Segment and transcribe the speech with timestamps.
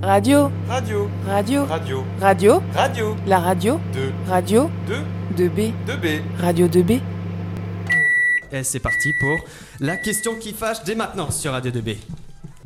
[0.00, 4.94] Radio, Radio, radio, radio, radio, radio, la radio, 2, radio, 2,
[5.36, 6.20] 2B, 2B.
[6.38, 7.00] radio 2B.
[8.52, 9.36] Et c'est parti pour
[9.80, 11.96] la question qui fâche dès maintenant sur Radio 2B.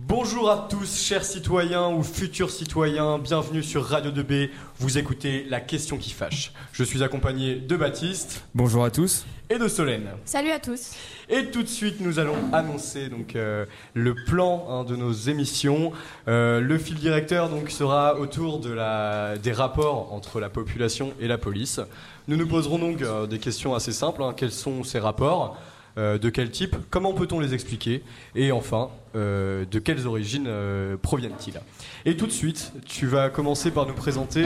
[0.08, 4.50] Bonjour à tous, chers citoyens ou futurs citoyens, bienvenue sur Radio 2B.
[4.78, 6.53] Vous écoutez la question qui fâche.
[6.72, 9.24] Je suis accompagné de Baptiste Bonjour à tous.
[9.49, 10.08] et de Solène.
[10.24, 10.92] Salut à tous.
[11.28, 13.64] Et tout de suite, nous allons annoncer donc euh,
[13.94, 15.92] le plan hein, de nos émissions.
[16.27, 21.28] Euh, le fil directeur donc sera autour de la, des rapports entre la population et
[21.28, 21.80] la police.
[22.28, 24.22] Nous nous poserons donc euh, des questions assez simples.
[24.24, 24.34] hein.
[24.36, 25.56] Quels sont ces rapports?
[25.98, 28.02] Euh, De quel type Comment peut-on les expliquer
[28.34, 31.60] Et enfin, euh, de quelles origines euh, proviennent-ils.
[32.06, 34.45] Et tout de suite, tu vas commencer par nous présenter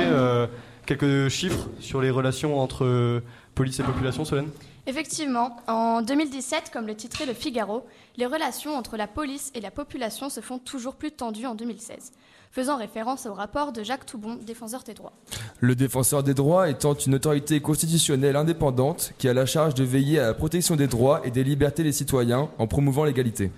[0.86, 3.22] quelques chiffres sur les relations entre
[3.54, 4.48] police et population, Solène?
[4.88, 7.84] Effectivement, en 2017, comme le titrait le Figaro,
[8.16, 12.12] les relations entre la police et la population se font toujours plus tendues en 2016,
[12.52, 15.12] faisant référence au rapport de Jacques Toubon, défenseur des droits.
[15.58, 20.20] Le défenseur des droits étant une autorité constitutionnelle indépendante qui a la charge de veiller
[20.20, 23.50] à la protection des droits et des libertés des citoyens en promouvant l'égalité.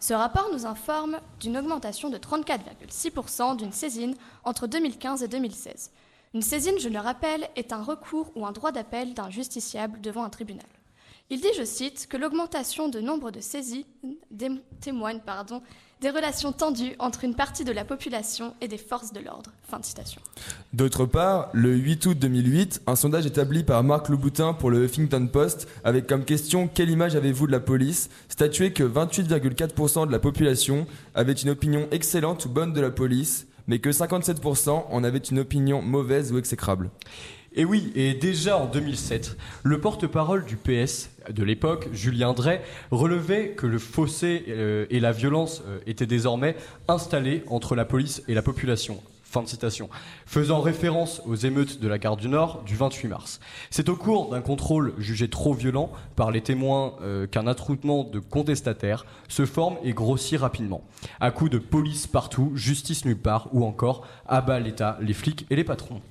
[0.00, 5.90] Ce rapport nous informe d'une augmentation de 34,6% d'une saisine entre 2015 et 2016.
[6.34, 10.24] Une saisine, je le rappelle, est un recours ou un droit d'appel d'un justiciable devant
[10.24, 10.64] un tribunal.
[11.28, 13.86] Il dit, je cite, que l'augmentation de nombre de saisies
[14.80, 15.20] témoigne
[16.00, 19.50] des relations tendues entre une partie de la population et des forces de l'ordre.
[19.62, 20.20] Fin citation.
[20.72, 25.28] D'autre part, le 8 août 2008, un sondage établi par Marc Louboutin pour le Huffington
[25.28, 28.08] Post avec comme question Quelle image avez-vous de la police?
[28.28, 33.46] statuait que 28,4% de la population avait une opinion excellente ou bonne de la police,
[33.72, 36.90] mais que 57% en avaient une opinion mauvaise ou exécrable.
[37.54, 43.52] Et oui, et déjà en 2007, le porte-parole du PS de l'époque, Julien Drey, relevait
[43.52, 46.54] que le fossé euh, et la violence euh, étaient désormais
[46.86, 49.02] installés entre la police et la population.
[49.32, 49.88] Fin de citation.
[50.26, 53.40] Faisant référence aux émeutes de la gare du Nord du 28 mars.
[53.70, 58.18] C'est au cours d'un contrôle jugé trop violent par les témoins euh, qu'un attroupement de
[58.18, 60.82] contestataires se forme et grossit rapidement.
[61.18, 65.46] À coups de police partout, justice nulle part, ou encore à bas l'État, les flics
[65.48, 66.02] et les patrons.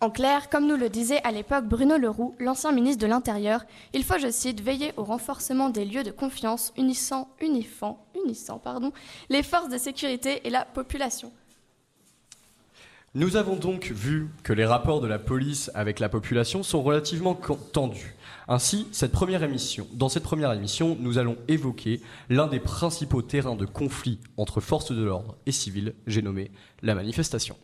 [0.00, 4.04] En clair, comme nous le disait à l'époque Bruno Leroux, l'ancien ministre de l'Intérieur, il
[4.04, 7.28] faut, je cite, veiller au renforcement des lieux de confiance unissant,
[9.28, 11.32] les forces de sécurité et la population.
[13.14, 17.34] Nous avons donc vu que les rapports de la police avec la population sont relativement
[17.72, 18.14] tendus.
[18.48, 18.86] Ainsi,
[19.94, 24.92] dans cette première émission, nous allons évoquer l'un des principaux terrains de conflit entre forces
[24.92, 26.50] de l'ordre et civils, j'ai nommé
[26.82, 27.56] la manifestation.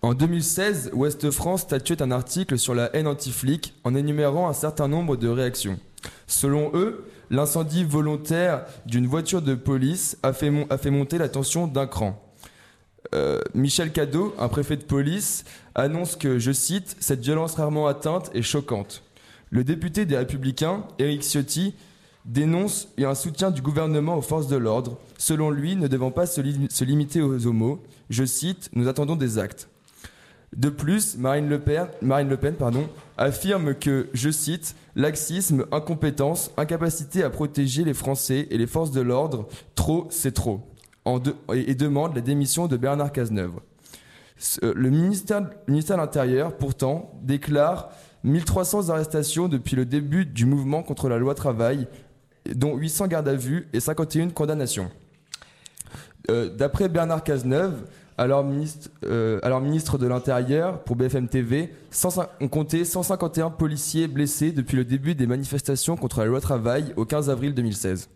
[0.00, 4.88] En 2016, Ouest France statuait un article sur la haine anti-flic en énumérant un certain
[4.88, 5.78] nombre de réactions.
[6.26, 12.31] Selon eux, l'incendie volontaire d'une voiture de police a fait monter la tension d'un cran.
[13.14, 18.30] Euh, Michel Cadeau, un préfet de police, annonce que, je cite, cette violence rarement atteinte
[18.34, 19.02] est choquante.
[19.50, 21.74] Le député des Républicains, Éric Ciotti,
[22.24, 26.40] dénonce un soutien du gouvernement aux forces de l'ordre, selon lui ne devant pas se,
[26.40, 27.82] li- se limiter aux homos.
[28.10, 29.68] Je cite, nous attendons des actes.
[30.56, 32.56] De plus, Marine Le Pen,
[33.16, 39.00] affirme que, je cite, laxisme, incompétence, incapacité à protéger les Français et les forces de
[39.00, 40.60] l'ordre, trop, c'est trop,
[41.52, 43.54] et, demande la démission de Bernard Cazeneuve.
[44.36, 47.90] Ce- Le ministère, de l'Intérieur, pourtant, déclare
[48.24, 51.86] 1300 arrestations depuis le début du mouvement contre la loi travail,
[52.54, 54.90] dont 800 gardes à vue et 51 condamnations.
[56.30, 57.84] Euh, D'après Bernard Cazeneuve,
[58.18, 59.40] alors ministre, euh,
[59.98, 65.26] de l'Intérieur pour BFM TV, 105 on comptait 151 policiers blessés depuis le début des
[65.26, 68.08] manifestations contre la loi travail au 15 avril 2016.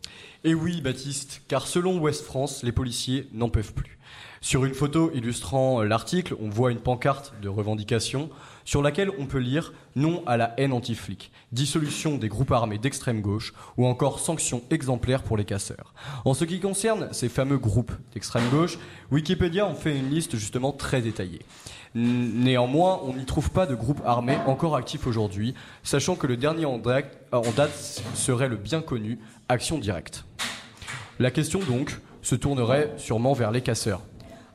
[0.45, 3.99] Et oui, Baptiste, car selon Ouest France, les policiers n'en peuvent plus.
[4.41, 8.31] Sur une photo illustrant l'article, on voit une pancarte de revendication
[8.65, 13.23] sur laquelle on peut lire non à la haine anti-flic, dissolution des groupes armés d'extrême
[13.23, 15.95] gauche ou encore sanctions exemplaires pour les casseurs.
[16.25, 18.79] En ce qui concerne ces fameux groupes d'extrême gauche,
[19.11, 21.43] Wikipédia en fait une liste justement très détaillée.
[21.99, 26.67] Néanmoins, on n'y trouve pas de groupe armé encore actif aujourd'hui, sachant que le dernier
[26.67, 30.27] en en date serait le bien connu Action Directe.
[31.19, 34.03] La question donc se tournerait sûrement vers les casseurs.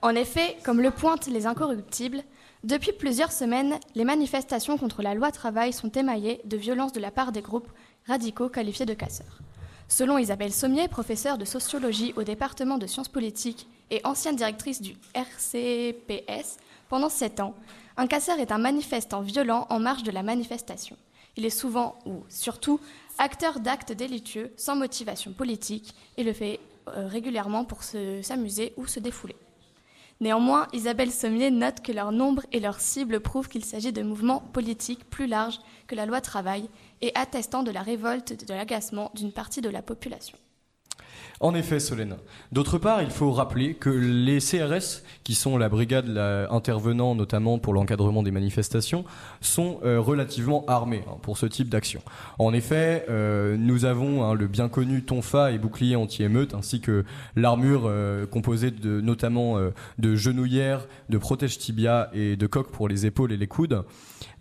[0.04, 2.22] En effet, comme le pointent les incorruptibles,
[2.64, 7.10] depuis plusieurs semaines, les manifestations contre la loi travail sont émaillées de violences de la
[7.10, 7.72] part des groupes
[8.08, 9.40] radicaux qualifiés de casseurs.
[9.88, 14.96] Selon Isabelle Sommier, professeure de sociologie au département de sciences politiques et ancienne directrice du
[15.16, 16.60] RCPS
[16.92, 17.56] pendant sept ans,
[17.96, 20.98] un casseur est un manifestant violent en marge de la manifestation.
[21.38, 22.82] Il est souvent, ou surtout,
[23.18, 26.60] acteur d'actes délitueux sans motivation politique et le fait
[26.90, 29.38] euh, régulièrement pour se- s'amuser ou se défouler.
[30.20, 34.42] Néanmoins, Isabelle Sommier note que leur nombre et leur cible prouvent qu'il s'agit de mouvements
[34.52, 36.68] politiques plus larges que la loi travail
[37.00, 40.38] et attestant de la révolte et de l'agacement d'une partie de la population.
[41.42, 42.18] En effet, Solène.
[42.52, 46.16] D'autre part, il faut rappeler que les CRS, qui sont la brigade
[46.52, 49.06] intervenant notamment pour l'encadrement des manifestations,
[49.42, 52.04] sont euh, relativement armés hein, pour ce type d'action.
[52.38, 57.06] En effet, euh, nous avons hein, le bien connu tonfa et bouclier anti-émeute, ainsi que
[57.36, 59.58] l'armure euh, composée de, notamment
[59.98, 63.84] de genouillères, de protège tibia et de coques pour les épaules et les coudes.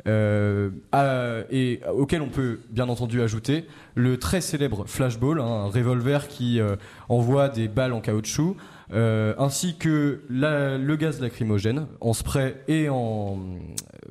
[0.06, 6.60] Et auquel on peut bien entendu ajouter le très célèbre flashball, hein, un revolver qui
[7.08, 8.56] envoie des balles en caoutchouc,
[8.92, 13.58] euh, ainsi que le gaz lacrymogène en spray et en euh,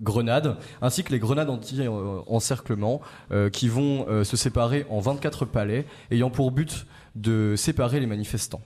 [0.02, 6.30] grenade, ainsi que les grenades anti-encerclement euh, qui vont se séparer en 24 palets, ayant
[6.30, 6.86] pour but
[7.16, 8.62] de séparer les manifestants.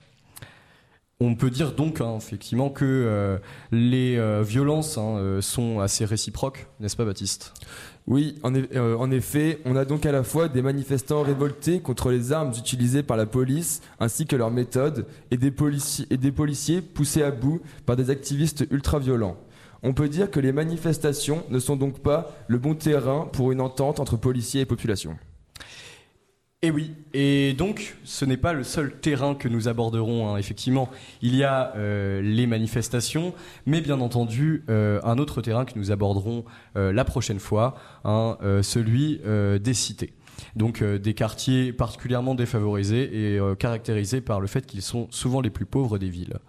[1.26, 3.38] On peut dire donc hein, effectivement que euh,
[3.72, 7.54] les euh, violences hein, euh, sont assez réciproques, n'est-ce pas Baptiste?
[8.08, 12.12] Oui, en, eff- en effet, on a donc à la fois des manifestants révoltés contre
[12.12, 15.54] les armes utilisées par la police ainsi que leurs méthodes et des,
[16.10, 19.38] et des policiers poussés à bout par des activistes ultra-violents.
[19.82, 23.62] On peut dire que les manifestations ne sont donc pas le bon terrain pour une
[23.62, 25.16] entente entre policiers et population.
[26.66, 30.90] Et oui, et donc ce n'est pas le seul terrain que nous aborderons, hein, effectivement.
[31.22, 33.34] Il y a euh, les manifestations,
[33.66, 36.46] mais bien entendu euh, un autre terrain que nous aborderons
[36.78, 37.76] euh, la prochaine fois,
[38.06, 39.20] hein, celui
[39.60, 40.14] des cités.
[40.56, 45.66] Donc des quartiers particulièrement défavorisés et caractérisés par le fait qu'ils sont souvent les plus
[45.66, 46.40] pauvres des villes.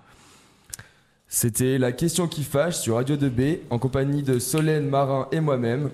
[1.26, 5.90] C'était la question qui fâche sur Radio 2B en compagnie de Solène Marin et moi-même.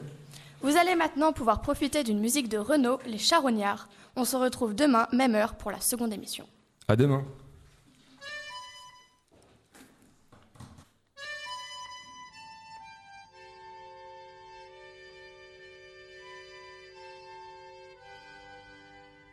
[0.63, 3.89] Vous allez maintenant pouvoir profiter d'une musique de Renault, Les Charognards.
[4.15, 6.47] On se retrouve demain, même heure, pour la seconde émission.
[6.87, 7.25] À demain.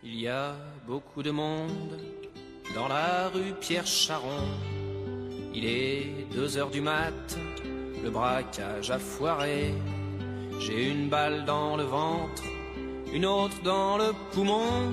[0.01, 1.99] Il y a beaucoup de monde
[2.73, 4.45] dans la rue Pierre Charon.
[5.53, 7.37] Il est deux heures du mat,
[8.01, 9.73] le braquage a foiré.
[10.59, 12.43] J'ai une balle dans le ventre,
[13.13, 14.91] une autre dans le poumon.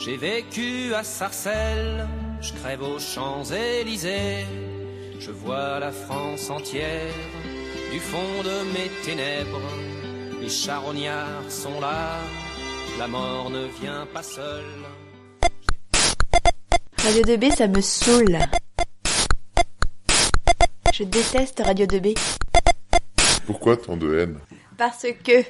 [0.00, 2.06] J'ai vécu à Sarcelles,
[2.40, 4.46] je crève aux Champs-Élysées.
[5.20, 7.14] Je vois la France entière
[7.92, 9.60] du fond de mes ténèbres.
[10.40, 12.16] Les charognards sont là,
[12.98, 14.64] la mort ne vient pas seule.
[17.02, 18.38] Radio 2B, ça me saoule.
[20.92, 22.18] Je déteste Radio 2B.
[23.46, 24.38] Pourquoi tant de haine?
[24.78, 25.44] Parce que